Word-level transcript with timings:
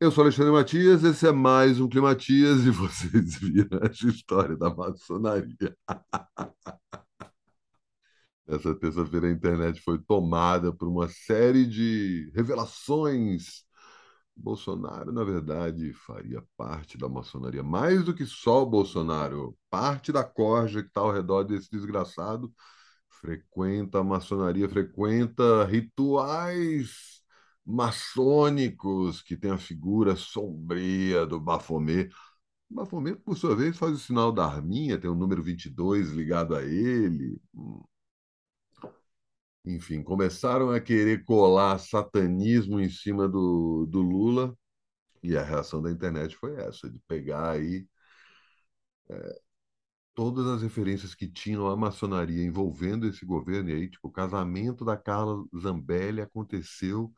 Eu 0.00 0.12
sou 0.12 0.22
Alexandre 0.22 0.52
Matias, 0.52 1.02
esse 1.02 1.26
é 1.26 1.32
mais 1.32 1.80
um 1.80 1.88
Climatias 1.88 2.64
e 2.64 2.70
vocês 2.70 3.36
viram 3.40 3.80
essa 3.82 4.06
história 4.06 4.56
da 4.56 4.72
maçonaria. 4.72 5.76
Essa 8.46 8.74
terça-feira 8.74 9.26
a 9.26 9.30
internet 9.30 9.80
foi 9.82 9.98
tomada 9.98 10.72
por 10.72 10.88
uma 10.88 11.08
série 11.08 11.66
de 11.66 12.30
revelações. 12.34 13.64
Bolsonaro, 14.36 15.12
na 15.12 15.24
verdade, 15.24 15.92
faria 15.92 16.42
parte 16.56 16.96
da 16.96 17.08
maçonaria, 17.08 17.62
mais 17.62 18.04
do 18.04 18.14
que 18.14 18.24
só 18.24 18.62
o 18.62 18.66
Bolsonaro. 18.66 19.56
Parte 19.68 20.12
da 20.12 20.24
corja 20.24 20.82
que 20.82 20.88
está 20.88 21.00
ao 21.02 21.12
redor 21.12 21.44
desse 21.44 21.70
desgraçado 21.70 22.52
frequenta 23.10 23.98
a 24.00 24.04
maçonaria, 24.04 24.68
frequenta 24.68 25.64
rituais 25.64 27.17
maçônicos 27.68 29.22
que 29.22 29.36
tem 29.36 29.50
a 29.50 29.58
figura 29.58 30.16
sombria 30.16 31.26
do 31.26 31.38
Baphomet. 31.40 32.10
Baphomet, 32.70 33.16
por 33.20 33.36
sua 33.36 33.54
vez, 33.56 33.76
faz 33.78 33.92
o 33.94 33.98
sinal 33.98 34.32
da 34.32 34.46
arminha, 34.46 34.98
tem 34.98 35.10
o 35.10 35.14
número 35.14 35.42
22 35.42 36.10
ligado 36.10 36.56
a 36.56 36.62
ele. 36.64 37.40
Enfim, 39.64 40.02
começaram 40.02 40.70
a 40.70 40.80
querer 40.80 41.24
colar 41.24 41.78
satanismo 41.78 42.80
em 42.80 42.88
cima 42.88 43.28
do, 43.28 43.86
do 43.86 44.00
Lula 44.00 44.56
e 45.22 45.36
a 45.36 45.42
reação 45.42 45.82
da 45.82 45.90
internet 45.90 46.36
foi 46.36 46.54
essa, 46.56 46.90
de 46.90 46.98
pegar 47.08 47.50
aí 47.50 47.86
é, 49.10 49.40
todas 50.14 50.46
as 50.46 50.62
referências 50.62 51.14
que 51.14 51.28
tinham 51.28 51.68
a 51.68 51.76
maçonaria 51.76 52.44
envolvendo 52.44 53.06
esse 53.06 53.24
governo, 53.24 53.70
e 53.70 53.74
aí, 53.74 53.90
tipo, 53.90 54.08
o 54.08 54.12
casamento 54.12 54.84
da 54.84 54.96
Carla 54.96 55.44
Zambelli 55.56 56.20
aconteceu 56.20 57.12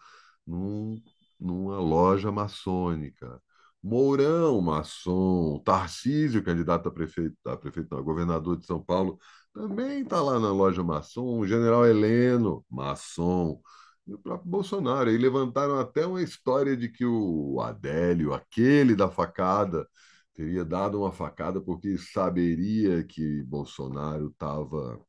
num, 0.50 1.02
numa 1.38 1.78
loja 1.78 2.32
maçônica. 2.32 3.40
Mourão, 3.82 4.60
maçom, 4.60 5.58
Tarcísio, 5.64 6.44
candidato 6.44 6.88
a 6.88 6.92
prefeito, 6.92 7.36
a 7.46 7.56
prefeito 7.56 7.94
não, 7.94 8.02
governador 8.04 8.58
de 8.58 8.66
São 8.66 8.82
Paulo, 8.82 9.18
também 9.54 10.02
está 10.02 10.20
lá 10.20 10.38
na 10.38 10.52
loja 10.52 10.82
maçom. 10.84 11.38
O 11.38 11.46
general 11.46 11.86
Heleno, 11.86 12.64
maçom. 12.70 13.60
E 14.06 14.14
o 14.14 14.18
próprio 14.18 14.50
Bolsonaro. 14.50 15.10
Aí 15.10 15.16
levantaram 15.18 15.78
até 15.78 16.06
uma 16.06 16.22
história 16.22 16.76
de 16.76 16.88
que 16.88 17.04
o 17.04 17.60
Adélio, 17.60 18.32
aquele 18.34 18.94
da 18.94 19.08
facada, 19.08 19.86
teria 20.34 20.64
dado 20.64 21.00
uma 21.00 21.12
facada 21.12 21.60
porque 21.60 21.96
saberia 21.98 23.04
que 23.04 23.42
Bolsonaro 23.44 24.28
estava 24.28 25.00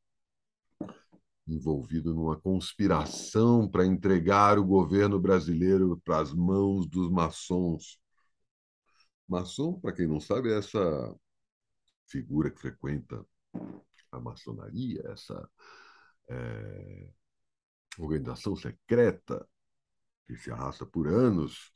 envolvido 1.53 2.13
numa 2.13 2.39
conspiração 2.39 3.69
para 3.69 3.85
entregar 3.85 4.57
o 4.59 4.65
governo 4.65 5.19
brasileiro 5.19 5.99
para 6.03 6.19
as 6.19 6.33
mãos 6.33 6.87
dos 6.87 7.09
maçons. 7.09 7.99
Maçom, 9.27 9.79
para 9.79 9.93
quem 9.93 10.07
não 10.07 10.19
sabe, 10.19 10.51
é 10.51 10.57
essa 10.57 11.15
figura 12.07 12.51
que 12.51 12.59
frequenta 12.59 13.25
a 14.11 14.19
maçonaria, 14.19 15.01
essa 15.05 15.49
é, 16.29 17.09
organização 17.97 18.55
secreta 18.55 19.47
que 20.27 20.35
se 20.35 20.51
arrasta 20.51 20.85
por 20.85 21.07
anos 21.07 21.71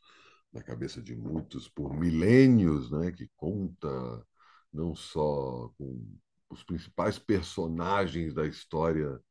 na 0.51 0.63
cabeça 0.63 1.01
de 1.01 1.15
muitos, 1.15 1.67
por 1.69 1.93
milênios, 1.97 2.89
né, 2.91 3.11
que 3.11 3.29
conta 3.35 4.25
não 4.71 4.95
só 4.95 5.69
com 5.77 6.17
os 6.49 6.63
principais 6.63 7.19
personagens 7.19 8.33
da 8.33 8.45
história 8.45 9.21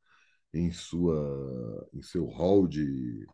em 0.55 0.73
sua 0.73 1.89
em 1.93 2.03
seu 2.03 2.27
hall 2.27 2.67
de, 2.69 3.27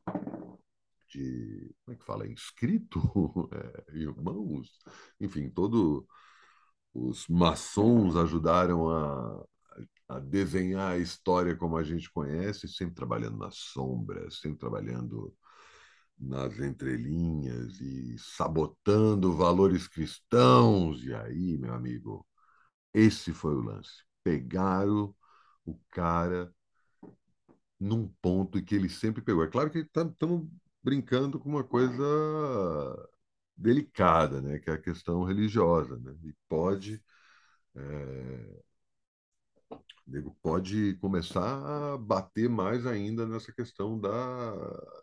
de 1.08 1.74
como 1.84 1.94
é 1.94 1.98
que 1.98 2.04
fala? 2.04 2.26
Inscrito? 2.26 3.00
É, 3.52 3.96
irmãos? 3.96 4.78
Enfim 5.20 5.50
todo 5.50 6.06
os 6.94 7.28
maçons 7.28 8.16
ajudaram 8.16 8.90
a, 8.90 9.44
a 10.08 10.20
desenhar 10.20 10.92
a 10.92 10.98
história 10.98 11.56
como 11.56 11.76
a 11.76 11.84
gente 11.84 12.10
conhece 12.12 12.68
sempre 12.68 12.94
trabalhando 12.94 13.38
nas 13.38 13.56
sombras 13.56 14.40
sempre 14.40 14.58
trabalhando 14.58 15.34
nas 16.18 16.58
entrelinhas 16.60 17.80
e 17.80 18.16
sabotando 18.18 19.36
valores 19.36 19.88
cristãos. 19.88 21.02
E 21.04 21.14
aí 21.14 21.58
meu 21.58 21.74
amigo 21.74 22.26
esse 22.94 23.32
foi 23.32 23.54
o 23.54 23.62
lance. 23.62 24.04
Pegaram 24.24 25.14
o 25.66 25.78
cara 25.90 26.52
num 27.80 28.08
ponto 28.22 28.62
que 28.62 28.74
ele 28.74 28.88
sempre 28.88 29.22
pegou. 29.22 29.42
É 29.44 29.48
claro 29.48 29.70
que 29.70 29.78
estamos 29.78 30.14
tá, 30.18 30.26
brincando 30.82 31.40
com 31.40 31.48
uma 31.48 31.64
coisa 31.64 32.04
delicada, 33.56 34.40
né? 34.40 34.58
que 34.58 34.70
é 34.70 34.74
a 34.74 34.78
questão 34.82 35.24
religiosa. 35.24 35.98
Né? 35.98 36.14
E 36.24 36.34
pode. 36.48 37.02
É... 37.76 38.62
Nego 40.06 40.36
pode 40.42 40.96
começar 40.96 41.94
a 41.94 41.98
bater 41.98 42.48
mais 42.48 42.84
ainda 42.86 43.26
nessa 43.26 43.52
questão 43.52 43.98
da, 44.00 44.10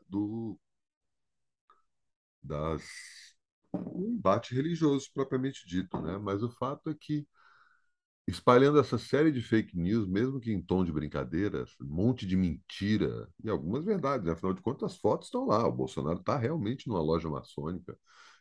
do, 0.10 0.60
das, 2.44 2.84
do 3.74 4.06
embate 4.10 4.54
religioso 4.54 5.10
propriamente 5.14 5.66
dito, 5.68 6.02
né? 6.02 6.18
Mas 6.18 6.44
o 6.44 6.50
fato 6.50 6.90
é 6.90 6.96
que 6.96 7.28
espalhando 8.28 8.80
essa 8.80 8.98
série 8.98 9.32
de 9.32 9.42
fake 9.42 9.78
news, 9.78 10.08
mesmo 10.08 10.40
que 10.40 10.52
em 10.52 10.62
tom 10.62 10.84
de 10.84 10.92
brincadeira, 10.92 11.64
um 11.82 11.86
monte 11.86 12.26
de 12.28 12.36
mentira 12.36 13.30
e 13.44 13.50
algumas 13.50 13.86
verdades. 13.86 14.26
Né? 14.26 14.34
Afinal 14.34 14.54
de 14.54 14.62
contas, 14.62 14.92
as 14.92 14.98
fotos 14.98 15.28
estão 15.28 15.46
lá. 15.46 15.66
O 15.66 15.72
Bolsonaro 15.72 16.20
está 16.20 16.38
realmente 16.38 16.88
numa 16.88 17.02
loja 17.02 17.30
maçônica. 17.30 17.98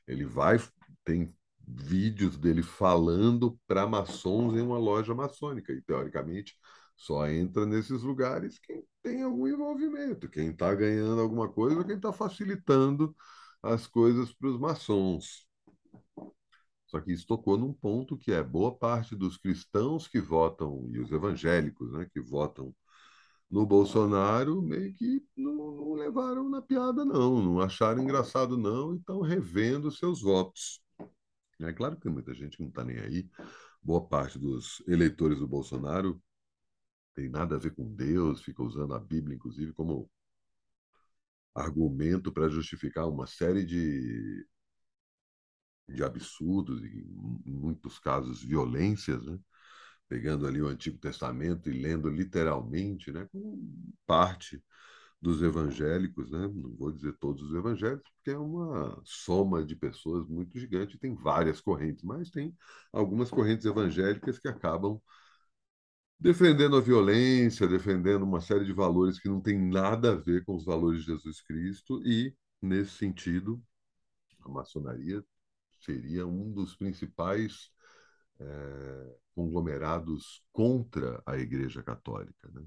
Ele 0.06 0.24
vai, 0.24 0.58
tem 1.04 1.32
vídeos 1.66 2.36
dele 2.36 2.62
falando 2.62 3.58
para 3.66 3.86
maçons 3.86 4.54
em 4.56 4.60
uma 4.60 4.78
loja 4.78 5.14
maçônica. 5.14 5.72
E, 5.72 5.80
teoricamente, 5.82 6.54
só 6.96 7.28
entra 7.28 7.64
nesses 7.64 8.02
lugares 8.02 8.58
quem 8.58 8.82
tem 9.02 9.22
algum 9.22 9.46
envolvimento, 9.46 10.28
quem 10.28 10.50
está 10.50 10.74
ganhando 10.74 11.20
alguma 11.20 11.48
coisa, 11.48 11.84
quem 11.84 11.96
está 11.96 12.12
facilitando 12.12 13.14
as 13.62 13.86
coisas 13.86 14.32
para 14.32 14.48
os 14.48 14.58
maçons. 14.58 15.45
Só 16.86 17.00
que 17.00 17.12
isso 17.12 17.26
tocou 17.26 17.56
num 17.58 17.72
ponto 17.72 18.16
que 18.16 18.32
é 18.32 18.42
boa 18.42 18.74
parte 18.74 19.16
dos 19.16 19.36
cristãos 19.36 20.06
que 20.06 20.20
votam, 20.20 20.88
e 20.92 21.00
os 21.00 21.10
evangélicos 21.10 21.92
né, 21.92 22.06
que 22.12 22.20
votam 22.20 22.74
no 23.50 23.66
Bolsonaro, 23.66 24.60
meio 24.62 24.92
que 24.94 25.24
não, 25.36 25.54
não 25.54 25.92
levaram 25.94 26.48
na 26.48 26.62
piada, 26.62 27.04
não, 27.04 27.42
não 27.42 27.60
acharam 27.60 28.02
engraçado, 28.02 28.56
não, 28.56 28.94
e 28.94 28.98
estão 28.98 29.20
revendo 29.20 29.90
seus 29.90 30.22
votos. 30.22 30.80
É 31.60 31.72
claro 31.72 31.96
que 31.96 32.08
muita 32.08 32.34
gente 32.34 32.60
não 32.60 32.68
está 32.68 32.84
nem 32.84 32.98
aí. 32.98 33.28
Boa 33.82 34.06
parte 34.06 34.38
dos 34.38 34.82
eleitores 34.86 35.38
do 35.38 35.48
Bolsonaro 35.48 36.20
tem 37.14 37.30
nada 37.30 37.56
a 37.56 37.58
ver 37.58 37.74
com 37.74 37.94
Deus, 37.94 38.42
fica 38.42 38.62
usando 38.62 38.94
a 38.94 38.98
Bíblia, 38.98 39.36
inclusive, 39.36 39.72
como 39.72 40.10
argumento 41.54 42.30
para 42.30 42.48
justificar 42.48 43.08
uma 43.08 43.26
série 43.26 43.64
de 43.64 44.46
de 45.88 46.02
absurdos 46.02 46.82
e, 46.82 47.06
em 47.46 47.52
muitos 47.52 47.98
casos, 47.98 48.42
violências, 48.42 49.24
né? 49.24 49.38
pegando 50.08 50.46
ali 50.46 50.62
o 50.62 50.68
Antigo 50.68 50.98
Testamento 50.98 51.68
e 51.68 51.72
lendo 51.72 52.08
literalmente, 52.08 53.12
né? 53.12 53.28
parte 54.06 54.62
dos 55.20 55.42
evangélicos, 55.42 56.30
né? 56.30 56.48
não 56.48 56.74
vou 56.76 56.92
dizer 56.92 57.16
todos 57.18 57.42
os 57.42 57.54
evangélicos, 57.54 58.10
porque 58.16 58.30
é 58.30 58.38
uma 58.38 59.00
soma 59.04 59.64
de 59.64 59.74
pessoas 59.74 60.28
muito 60.28 60.58
gigante, 60.58 60.98
tem 60.98 61.14
várias 61.14 61.60
correntes, 61.60 62.04
mas 62.04 62.30
tem 62.30 62.54
algumas 62.92 63.30
correntes 63.30 63.66
evangélicas 63.66 64.38
que 64.38 64.48
acabam 64.48 65.00
defendendo 66.18 66.76
a 66.76 66.80
violência, 66.80 67.68
defendendo 67.68 68.22
uma 68.24 68.40
série 68.40 68.64
de 68.64 68.72
valores 68.72 69.18
que 69.18 69.28
não 69.28 69.40
tem 69.40 69.58
nada 69.58 70.12
a 70.12 70.16
ver 70.16 70.44
com 70.44 70.54
os 70.54 70.64
valores 70.64 71.00
de 71.00 71.06
Jesus 71.06 71.40
Cristo, 71.42 72.02
e, 72.06 72.34
nesse 72.60 72.92
sentido, 72.92 73.62
a 74.40 74.48
maçonaria 74.48 75.24
seria 75.86 76.26
um 76.26 76.52
dos 76.52 76.76
principais 76.76 77.70
é, 78.40 79.16
conglomerados 79.34 80.44
contra 80.52 81.22
a 81.24 81.36
Igreja 81.38 81.82
Católica. 81.82 82.48
Né? 82.52 82.66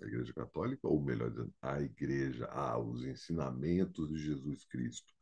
A 0.00 0.04
Igreja 0.06 0.32
Católica, 0.34 0.86
ou 0.86 1.02
melhor 1.02 1.30
dizendo, 1.30 1.52
a 1.62 1.80
Igreja, 1.80 2.46
ah, 2.50 2.78
os 2.78 3.04
ensinamentos 3.04 4.08
de 4.08 4.18
Jesus 4.18 4.64
Cristo. 4.66 5.12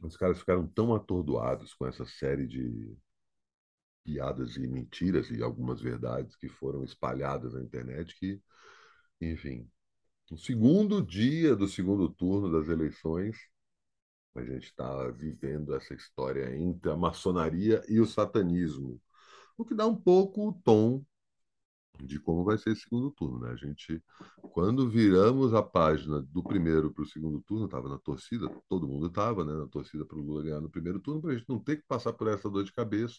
Os 0.00 0.16
caras 0.16 0.38
ficaram 0.38 0.66
tão 0.66 0.94
atordoados 0.94 1.74
com 1.74 1.86
essa 1.86 2.06
série 2.06 2.46
de 2.46 2.96
piadas 4.04 4.56
e 4.56 4.66
mentiras 4.66 5.30
e 5.30 5.42
algumas 5.42 5.80
verdades 5.80 6.36
que 6.36 6.48
foram 6.48 6.84
espalhadas 6.84 7.52
na 7.52 7.62
internet 7.62 8.16
que, 8.18 8.40
enfim, 9.20 9.68
no 10.30 10.38
segundo 10.38 11.04
dia 11.04 11.56
do 11.56 11.68
segundo 11.68 12.08
turno 12.08 12.50
das 12.50 12.68
eleições, 12.68 13.36
a 14.34 14.42
gente 14.42 14.64
está 14.64 15.08
vivendo 15.10 15.74
essa 15.74 15.94
história 15.94 16.56
entre 16.56 16.90
a 16.90 16.96
maçonaria 16.96 17.82
e 17.88 18.00
o 18.00 18.06
satanismo, 18.06 19.00
o 19.56 19.64
que 19.64 19.74
dá 19.74 19.86
um 19.86 19.96
pouco 19.96 20.48
o 20.48 20.52
tom 20.52 21.04
de 22.04 22.20
como 22.20 22.44
vai 22.44 22.56
ser 22.56 22.70
esse 22.70 22.82
segundo 22.82 23.10
turno. 23.10 23.40
Né? 23.40 23.50
A 23.50 23.56
gente, 23.56 24.02
quando 24.52 24.88
viramos 24.88 25.52
a 25.54 25.62
página 25.62 26.22
do 26.22 26.42
primeiro 26.42 26.92
para 26.92 27.02
o 27.02 27.06
segundo 27.06 27.40
turno, 27.42 27.66
estava 27.66 27.88
na 27.88 27.98
torcida, 27.98 28.48
todo 28.68 28.86
mundo 28.86 29.06
estava 29.08 29.44
né, 29.44 29.52
na 29.52 29.66
torcida 29.66 30.04
para 30.04 30.18
o 30.18 30.22
Lula 30.22 30.42
ganhar 30.42 30.60
no 30.60 30.70
primeiro 30.70 31.00
turno, 31.00 31.20
para 31.20 31.32
a 31.32 31.36
gente 31.36 31.48
não 31.48 31.58
ter 31.58 31.76
que 31.76 31.84
passar 31.86 32.12
por 32.12 32.28
essa 32.28 32.48
dor 32.48 32.64
de 32.64 32.72
cabeça. 32.72 33.18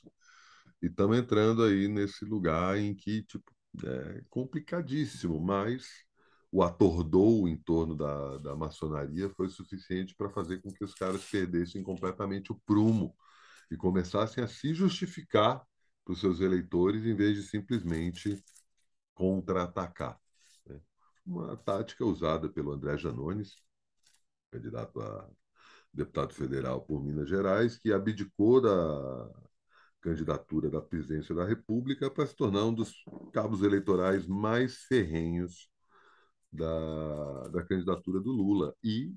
E 0.81 0.87
estamos 0.87 1.17
entrando 1.17 1.63
aí 1.63 1.87
nesse 1.87 2.23
lugar 2.25 2.77
em 2.77 2.95
que, 2.95 3.23
tipo, 3.23 3.51
é 3.83 4.23
complicadíssimo, 4.29 5.39
mas 5.39 6.05
o 6.51 6.63
atordou 6.63 7.47
em 7.47 7.55
torno 7.57 7.95
da, 7.95 8.37
da 8.37 8.55
maçonaria 8.55 9.29
foi 9.29 9.49
suficiente 9.49 10.15
para 10.15 10.29
fazer 10.29 10.61
com 10.61 10.71
que 10.71 10.83
os 10.83 10.95
caras 10.95 11.23
perdessem 11.23 11.83
completamente 11.83 12.51
o 12.51 12.59
prumo 12.65 13.15
e 13.69 13.77
começassem 13.77 14.43
a 14.43 14.47
se 14.47 14.73
justificar 14.73 15.63
para 16.03 16.13
os 16.13 16.19
seus 16.19 16.41
eleitores 16.41 17.05
em 17.05 17.15
vez 17.15 17.35
de 17.35 17.43
simplesmente 17.43 18.43
contra-atacar. 19.13 20.19
Né? 20.65 20.81
Uma 21.25 21.55
tática 21.55 22.03
usada 22.03 22.49
pelo 22.49 22.71
André 22.71 22.97
Janones, 22.97 23.55
candidato 24.51 24.99
a 25.01 25.29
deputado 25.93 26.33
federal 26.33 26.81
por 26.81 27.03
Minas 27.03 27.29
Gerais, 27.29 27.77
que 27.77 27.93
abdicou 27.93 28.61
da 28.61 29.29
candidatura 30.01 30.69
da 30.69 30.81
presidência 30.81 31.35
da 31.35 31.45
República 31.45 32.09
para 32.09 32.25
se 32.25 32.35
tornar 32.35 32.65
um 32.65 32.73
dos 32.73 32.93
cabos 33.33 33.61
eleitorais 33.61 34.25
mais 34.25 34.77
ferrenhos 34.83 35.69
da, 36.51 37.47
da 37.49 37.63
candidatura 37.63 38.19
do 38.19 38.31
Lula 38.31 38.75
e 38.83 39.13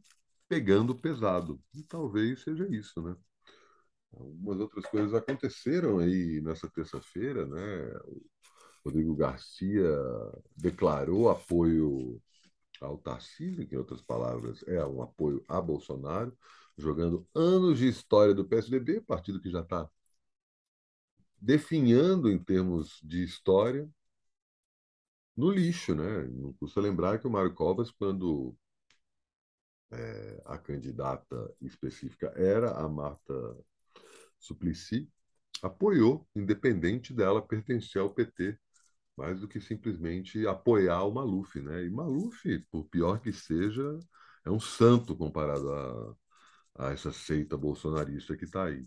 pegando 0.49 0.95
pesado. 0.95 1.61
E 1.75 1.83
talvez 1.83 2.43
seja 2.43 2.67
isso, 2.69 3.03
né? 3.03 3.17
Algumas 4.13 4.61
outras 4.61 4.85
coisas 4.87 5.15
aconteceram 5.15 5.99
aí 5.99 6.41
nessa 6.43 6.69
terça-feira, 6.71 7.47
né? 7.47 8.01
O 8.07 8.23
Rodrigo 8.85 9.15
Garcia 9.15 9.89
declarou 10.57 11.31
apoio 11.31 12.21
ao 12.81 12.99
Tarcísio, 12.99 13.67
que 13.67 13.75
em 13.75 13.79
outras 13.79 14.03
palavras 14.03 14.63
é 14.67 14.85
um 14.85 15.03
apoio 15.03 15.43
a 15.49 15.61
Bolsonaro, 15.61 16.37
jogando 16.77 17.27
anos 17.35 17.79
de 17.79 17.89
história 17.89 18.35
do 18.35 18.45
PSDB, 18.45 19.01
partido 19.01 19.41
que 19.41 19.51
já 19.51 19.61
está 19.61 19.89
definhando 21.41 22.31
em 22.31 22.39
termos 22.39 23.01
de 23.03 23.25
história 23.25 23.89
no 25.37 25.51
lixo, 25.51 25.95
né? 25.95 26.25
Não 26.29 26.53
custa 26.55 26.81
lembrar 26.81 27.19
que 27.19 27.27
o 27.27 27.31
Mário 27.31 27.55
Covas, 27.55 27.91
quando 27.91 28.57
é, 29.91 30.43
a 30.47 30.59
candidata 30.59 31.55
específica 31.61 32.33
era 32.37 32.73
a 32.73 32.89
Marta 32.89 33.35
Suplicy, 34.39 35.11
apoiou, 35.63 36.29
independente 36.35 37.13
dela 37.15 37.43
pertencer 37.47 38.03
ao 38.03 38.11
PT, 38.15 38.59
mais 39.17 39.41
do 39.41 39.49
que 39.49 39.61
simplesmente 39.61 40.47
apoiar 40.47 41.05
o 41.05 41.13
Maluf, 41.15 41.61
né? 41.61 41.85
E 41.85 41.91
Maluf, 41.91 42.59
por 42.71 42.85
pior 42.89 43.21
que 43.21 43.33
seja, 43.33 43.99
é 44.45 44.51
um 44.51 44.61
santo 44.61 45.17
comparado 45.17 45.71
a, 45.73 46.17
a 46.89 46.93
essa 46.93 47.13
seita 47.13 47.57
bolsonarista 47.57 48.37
que 48.37 48.45
está 48.45 48.67
aí. 48.67 48.87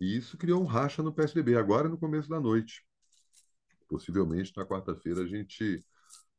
E 0.00 0.16
isso 0.16 0.38
criou 0.38 0.62
um 0.62 0.66
racha 0.66 1.02
no 1.02 1.12
PSDB, 1.14 1.56
agora 1.56 1.88
no 1.88 1.98
começo 1.98 2.28
da 2.28 2.40
noite. 2.40 2.84
Possivelmente 3.88 4.52
na 4.56 4.66
quarta-feira 4.66 5.22
a 5.22 5.26
gente 5.26 5.84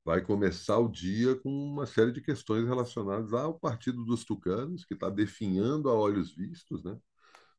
vai 0.03 0.21
começar 0.21 0.77
o 0.79 0.87
dia 0.89 1.35
com 1.35 1.49
uma 1.49 1.85
série 1.85 2.11
de 2.11 2.21
questões 2.21 2.65
relacionadas 2.65 3.33
ao 3.33 3.59
Partido 3.59 4.05
dos 4.05 4.23
Tucanos, 4.23 4.85
que 4.85 4.93
está 4.93 5.09
definhando 5.09 5.89
a 5.89 5.93
olhos 5.93 6.33
vistos, 6.33 6.83
né? 6.83 6.97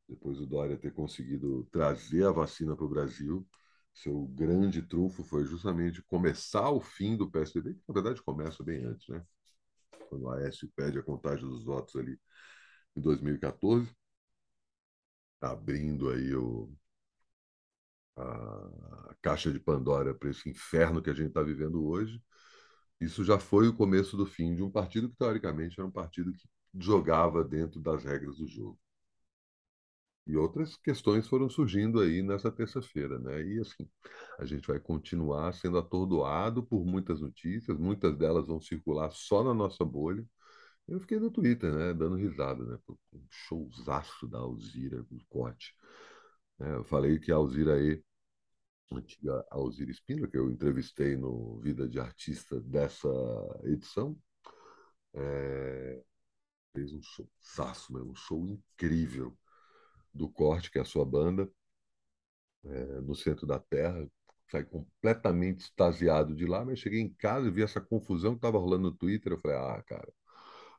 Depois 0.07 0.39
do 0.39 0.47
Dória 0.47 0.77
ter 0.77 0.91
conseguido 0.91 1.67
trazer 1.71 2.25
a 2.25 2.31
vacina 2.31 2.75
para 2.75 2.85
o 2.85 2.89
Brasil, 2.89 3.47
seu 3.93 4.25
grande 4.29 4.81
trunfo 4.81 5.23
foi 5.23 5.45
justamente 5.45 6.01
começar 6.03 6.69
o 6.71 6.81
fim 6.81 7.15
do 7.15 7.29
PSDB, 7.29 7.75
que 7.75 7.83
na 7.87 7.93
verdade 7.93 8.23
começa 8.23 8.63
bem 8.63 8.83
antes, 8.83 9.07
né? 9.09 9.23
Quando 10.09 10.23
o 10.23 10.31
Aécio 10.31 10.71
pede 10.75 10.97
a 10.97 11.03
contagem 11.03 11.47
dos 11.47 11.63
votos 11.63 11.95
ali 11.95 12.19
em 12.95 13.01
2014, 13.01 13.87
abrindo 15.41 16.09
aí 16.09 16.33
o, 16.33 16.73
a 18.19 19.15
caixa 19.21 19.51
de 19.51 19.59
Pandora 19.59 20.13
para 20.13 20.29
esse 20.29 20.49
inferno 20.49 21.01
que 21.01 21.09
a 21.09 21.13
gente 21.13 21.29
está 21.29 21.43
vivendo 21.43 21.85
hoje. 21.85 22.21
Isso 23.01 23.23
já 23.23 23.39
foi 23.39 23.67
o 23.67 23.75
começo 23.75 24.17
do 24.17 24.25
fim 24.25 24.55
de 24.55 24.63
um 24.63 24.71
partido 24.71 25.09
que, 25.09 25.17
teoricamente, 25.17 25.79
era 25.79 25.87
um 25.87 25.91
partido 25.91 26.33
que 26.33 26.49
jogava 26.75 27.43
dentro 27.43 27.79
das 27.81 28.03
regras 28.03 28.37
do 28.37 28.47
jogo. 28.47 28.79
E 30.27 30.37
outras 30.37 30.75
questões 30.77 31.27
foram 31.27 31.49
surgindo 31.49 31.99
aí 31.99 32.21
nessa 32.21 32.51
terça-feira, 32.51 33.17
né? 33.19 33.41
E 33.43 33.59
assim, 33.59 33.89
a 34.37 34.45
gente 34.45 34.67
vai 34.67 34.79
continuar 34.79 35.51
sendo 35.53 35.77
atordoado 35.79 36.63
por 36.63 36.85
muitas 36.85 37.19
notícias, 37.19 37.77
muitas 37.79 38.15
delas 38.15 38.45
vão 38.47 38.61
circular 38.61 39.09
só 39.11 39.43
na 39.43 39.53
nossa 39.55 39.83
bolha. 39.83 40.23
Eu 40.87 40.99
fiquei 40.99 41.19
no 41.19 41.31
Twitter, 41.31 41.73
né, 41.73 41.93
dando 41.93 42.15
risada, 42.15 42.63
né? 42.65 42.77
Um 43.13 43.25
showzaço 43.29 44.27
da 44.27 44.39
Alzira, 44.39 45.03
do 45.03 45.19
corte. 45.29 45.75
É, 46.59 46.75
eu 46.75 46.83
falei 46.85 47.19
que 47.19 47.31
a 47.31 47.35
Alzira 47.35 47.75
aí 47.75 48.03
antiga 48.91 49.45
Alzira 49.49 49.91
Espíndola, 49.91 50.27
que 50.27 50.37
eu 50.37 50.49
entrevistei 50.49 51.15
no 51.15 51.59
Vida 51.59 51.87
de 51.87 51.99
Artista 51.99 52.59
dessa 52.61 53.07
edição, 53.63 54.17
é, 55.13 56.01
fez 56.73 56.93
um 56.93 57.01
showzaço 57.01 57.93
mesmo, 57.93 58.11
um 58.11 58.15
show 58.15 58.47
incrível 58.47 59.37
do 60.13 60.29
Corte, 60.29 60.71
que 60.71 60.79
é 60.79 60.81
a 60.81 60.85
sua 60.85 61.05
banda, 61.05 61.49
é, 62.63 63.01
no 63.01 63.15
centro 63.15 63.45
da 63.45 63.59
Terra. 63.59 64.07
Saí 64.49 64.65
completamente 64.65 65.61
extasiado 65.61 66.35
de 66.35 66.45
lá, 66.45 66.65
mas 66.65 66.79
cheguei 66.79 66.99
em 66.99 67.13
casa 67.13 67.47
e 67.47 67.51
vi 67.51 67.61
essa 67.61 67.79
confusão 67.79 68.31
que 68.31 68.39
estava 68.39 68.57
rolando 68.57 68.89
no 68.89 68.95
Twitter. 68.95 69.33
Eu 69.33 69.39
falei, 69.39 69.57
ah, 69.57 69.83
cara, 69.83 70.11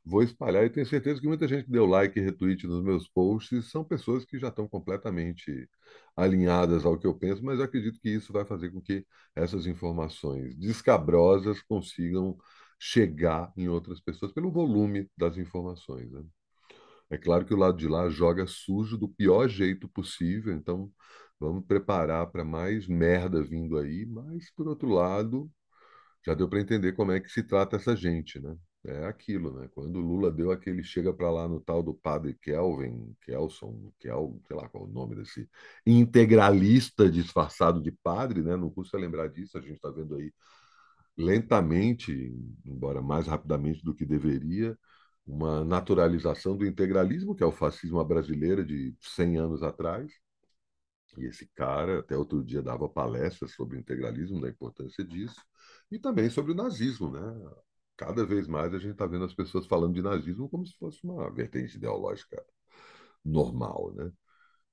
vou 0.05 0.23
espalhar. 0.23 0.65
E 0.65 0.71
tenho 0.71 0.87
certeza 0.87 1.21
que 1.21 1.27
muita 1.27 1.47
gente 1.49 1.65
que 1.65 1.71
deu 1.71 1.87
like 1.87 2.19
e 2.19 2.23
retweet 2.23 2.67
nos 2.67 2.83
meus 2.83 3.09
posts 3.09 3.71
são 3.71 3.85
pessoas 3.85 4.25
que 4.25 4.39
já 4.39 4.49
estão 4.49 4.69
completamente 4.69 5.69
alinhadas 6.17 6.85
ao 6.85 6.99
que 6.99 7.07
eu 7.07 7.15
penso, 7.15 7.45
mas 7.45 7.59
eu 7.59 7.65
acredito 7.65 8.01
que 8.01 8.11
isso 8.11 8.33
vai 8.33 8.45
fazer 8.45 8.71
com 8.71 8.81
que 8.81 9.07
essas 9.35 9.67
informações 9.67 10.57
descabrosas 10.57 11.63
consigam 11.63 12.37
chegar 12.79 13.53
em 13.57 13.69
outras 13.69 14.01
pessoas 14.01 14.33
pelo 14.33 14.51
volume 14.51 15.09
das 15.17 15.37
informações. 15.37 16.11
Né? 16.11 16.23
É 17.11 17.19
claro 17.19 17.45
que 17.45 17.55
o 17.55 17.57
lado 17.57 17.77
de 17.77 17.89
lá 17.89 18.09
joga 18.09 18.47
sujo 18.47 18.97
do 18.97 19.09
pior 19.09 19.49
jeito 19.49 19.89
possível, 19.89 20.55
então 20.55 20.91
vamos 21.39 21.65
preparar 21.67 22.27
para 22.31 22.45
mais 22.45 22.87
merda 22.87 23.43
vindo 23.43 23.79
aí, 23.79 24.07
mas 24.07 24.51
por 24.55 24.69
outro 24.69 24.89
lado, 24.89 25.51
já 26.25 26.35
deu 26.35 26.49
para 26.49 26.61
entender 26.61 26.93
como 26.93 27.13
é 27.13 27.21
que 27.21 27.31
se 27.31 27.43
trata 27.43 27.77
essa 27.77 27.97
gente, 27.97 28.41
né? 28.41 28.57
É 28.85 29.05
aquilo, 29.07 29.53
né? 29.61 29.69
Quando 29.75 29.97
o 29.97 30.01
Lula 30.01 30.31
deu 30.31 30.51
aquele 30.51 30.83
chega 30.83 31.13
para 31.13 31.31
lá 31.31 31.47
no 31.47 31.61
tal 31.61 31.83
do 31.83 31.93
padre 31.93 32.35
Kelvin, 32.41 33.15
Kelson, 33.21 33.93
Kel, 33.99 34.41
sei 34.47 34.57
lá 34.57 34.69
qual 34.71 34.85
é 34.85 34.87
o 34.87 34.91
nome 34.91 35.17
desse 35.17 35.47
integralista 35.87 37.11
disfarçado 37.11 37.83
de 37.83 37.93
padre, 37.93 38.43
né? 38.43 38.57
Não 38.57 38.71
custa 38.71 38.97
lembrar 38.97 39.29
disso, 39.29 39.59
a 39.59 39.61
gente 39.61 39.75
está 39.75 39.91
vendo 39.91 40.15
aí 40.17 40.33
lentamente, 41.17 42.13
embora 42.67 43.03
mais 43.03 43.27
rapidamente 43.27 43.85
do 43.85 43.95
que 43.95 44.07
deveria, 44.07 44.79
uma 45.27 45.65
naturalização 45.65 46.57
do 46.57 46.67
integralismo, 46.67 47.35
que 47.37 47.43
é 47.45 47.47
o 47.47 47.53
fascismo 47.53 48.05
brasileiro 48.05 48.65
de 48.65 48.95
100 49.01 49.39
anos 49.39 49.63
atrás. 49.63 50.11
E 51.19 51.25
esse 51.27 51.47
cara, 51.55 52.01
até 52.01 52.17
outro 52.17 52.43
dia, 52.45 52.63
dava 52.63 52.89
palestras 52.89 53.53
sobre 53.53 53.77
o 53.77 53.81
integralismo, 53.81 54.41
da 54.41 54.49
importância 54.49 55.05
disso, 55.05 55.41
e 55.91 55.99
também 55.99 56.31
sobre 56.31 56.53
o 56.53 56.55
nazismo, 56.55 57.11
né? 57.11 57.21
Cada 58.01 58.25
vez 58.25 58.49
mais 58.49 58.73
a 58.73 58.79
gente 58.79 58.93
está 58.93 59.07
vendo 59.07 59.27
as 59.27 59.35
pessoas 59.35 59.67
falando 59.67 59.95
de 59.95 60.01
nazismo 60.01 60.49
como 60.49 60.67
se 60.67 60.75
fosse 60.79 61.05
uma 61.05 61.31
vertente 61.31 61.77
ideológica 61.77 62.43
normal, 63.23 63.93
né? 63.95 64.11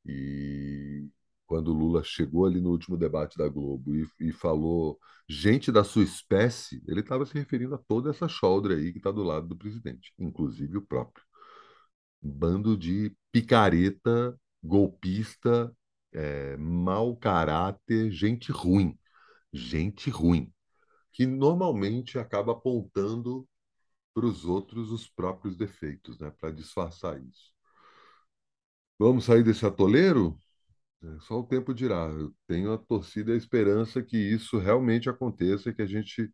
E 0.06 1.10
quando 1.46 1.74
Lula 1.74 2.04
chegou 2.04 2.46
ali 2.46 2.62
no 2.62 2.72
último 2.72 2.98
debate 2.98 3.38
da 3.38 3.50
Globo 3.50 3.94
e, 3.96 4.08
e 4.22 4.32
falou 4.32 4.98
gente 5.28 5.74
da 5.74 5.84
sua 5.84 6.04
espécie, 6.04 6.82
ele 6.88 7.02
estava 7.02 7.26
se 7.26 7.34
referindo 7.34 7.76
a 7.76 7.78
toda 7.78 8.12
essa 8.12 8.30
choldra 8.30 8.76
aí 8.76 8.94
que 8.94 9.00
está 9.00 9.12
do 9.12 9.24
lado 9.24 9.48
do 9.48 9.58
presidente, 9.58 10.14
inclusive 10.18 10.78
o 10.78 10.82
próprio. 10.82 11.26
Bando 12.22 12.78
de 12.78 13.14
picareta, 13.32 14.40
golpista, 14.64 15.76
é, 16.14 16.56
mau 16.58 17.16
caráter, 17.18 18.10
gente 18.12 18.52
ruim. 18.54 18.98
Gente 19.54 20.10
ruim 20.10 20.52
que 21.18 21.26
normalmente 21.26 22.20
acaba 22.20 22.52
apontando 22.52 23.48
para 24.14 24.26
os 24.28 24.46
outros 24.46 24.92
os 24.92 25.10
próprios 25.10 25.58
defeitos, 25.58 26.20
né, 26.20 26.32
para 26.32 26.52
disfarçar 26.52 27.20
isso. 27.24 27.54
Vamos 29.00 29.26
sair 29.26 29.44
desse 29.44 29.66
atoleiro? 29.66 30.38
É, 31.04 31.20
só 31.22 31.40
o 31.40 31.44
tempo 31.48 31.74
dirá. 31.74 32.08
Eu 32.10 32.34
tenho 32.48 32.74
a 32.74 32.78
torcida 32.78 33.32
e 33.32 33.36
a 33.36 33.38
esperança 33.38 34.04
que 34.04 34.18
isso 34.18 34.58
realmente 34.60 35.10
aconteça, 35.10 35.74
que 35.74 35.82
a 35.84 35.88
gente 35.88 36.32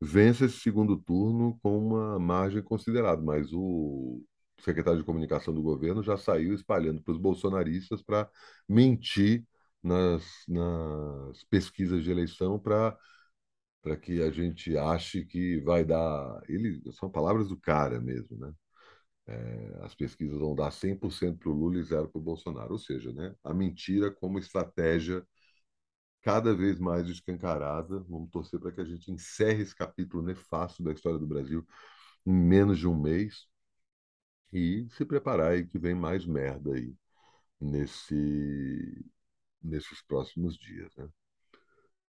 vença 0.00 0.46
esse 0.46 0.58
segundo 0.60 0.96
turno 0.98 1.58
com 1.62 1.78
uma 1.78 2.18
margem 2.18 2.62
considerável. 2.62 3.24
Mas 3.24 3.52
o 3.52 4.22
secretário 4.60 5.00
de 5.00 5.06
comunicação 5.06 5.54
do 5.54 5.62
governo 5.62 6.02
já 6.02 6.16
saiu 6.18 6.54
espalhando 6.54 7.02
para 7.02 7.12
os 7.12 7.18
bolsonaristas 7.20 8.02
para 8.02 8.28
mentir 8.68 9.44
nas, 9.82 10.24
nas 10.48 11.44
pesquisas 11.50 12.04
de 12.04 12.10
eleição 12.10 12.58
para 12.58 12.96
para 13.84 13.98
que 13.98 14.22
a 14.22 14.32
gente 14.32 14.76
ache 14.78 15.26
que 15.26 15.60
vai 15.62 15.84
dar. 15.84 16.42
Ele, 16.48 16.82
são 16.94 17.10
palavras 17.10 17.50
do 17.50 17.58
cara 17.60 18.00
mesmo, 18.00 18.38
né? 18.38 18.54
É, 19.26 19.78
as 19.84 19.94
pesquisas 19.94 20.38
vão 20.38 20.54
dar 20.54 20.70
100% 20.72 21.38
para 21.38 21.50
o 21.50 21.54
Lula 21.54 21.78
e 21.78 21.82
zero 21.84 22.08
para 22.08 22.18
o 22.20 22.22
Bolsonaro. 22.22 22.72
Ou 22.72 22.78
seja, 22.78 23.12
né, 23.12 23.34
a 23.44 23.54
mentira 23.54 24.10
como 24.12 24.38
estratégia 24.38 25.26
cada 26.22 26.54
vez 26.54 26.78
mais 26.80 27.08
escancarada. 27.08 28.00
Vamos 28.08 28.30
torcer 28.30 28.60
para 28.60 28.72
que 28.72 28.80
a 28.80 28.84
gente 28.84 29.10
encerre 29.12 29.62
esse 29.62 29.74
capítulo 29.76 30.22
nefasto 30.22 30.82
da 30.82 30.92
história 30.92 31.18
do 31.18 31.26
Brasil 31.26 31.66
em 32.26 32.32
menos 32.34 32.78
de 32.78 32.88
um 32.88 33.00
mês 33.00 33.46
e 34.52 34.86
se 34.90 35.04
preparar 35.04 35.52
aí 35.52 35.66
que 35.66 35.78
vem 35.78 35.94
mais 35.94 36.24
merda 36.26 36.74
aí 36.74 36.94
nesse, 37.60 39.04
nesses 39.62 40.02
próximos 40.02 40.56
dias, 40.58 40.94
né? 40.96 41.08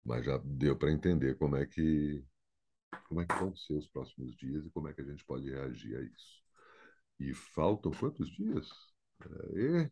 Mas 0.05 0.25
já 0.25 0.39
deu 0.45 0.77
para 0.77 0.93
entender 0.93 1.37
como 1.37 1.57
é 1.57 1.67
que 1.67 2.25
como 3.09 3.21
é 3.21 3.27
que 3.27 3.35
vão 3.35 3.55
ser 3.55 3.75
os 3.75 3.87
próximos 3.89 4.35
dias 4.37 4.65
e 4.65 4.71
como 4.71 4.89
é 4.89 4.93
que 4.93 5.01
a 5.01 5.05
gente 5.05 5.25
pode 5.25 5.49
reagir 5.51 5.97
a 5.97 6.03
isso. 6.03 6.43
E 7.21 7.35
faltam 7.35 7.93
quantos 7.93 8.31
dias? 8.31 8.69
E, 9.55 9.91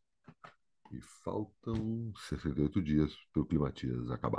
e 0.93 1.01
faltam 1.23 2.13
68 2.29 2.83
dias 2.83 3.15
para 3.33 3.43
o 3.43 3.47
Climatias 3.47 4.11
acabar. 4.11 4.29